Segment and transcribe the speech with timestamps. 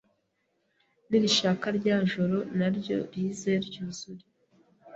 [1.09, 4.23] Nirishaka rya joro Naryo rize ryuzure